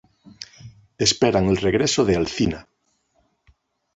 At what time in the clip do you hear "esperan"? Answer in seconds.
0.97-1.45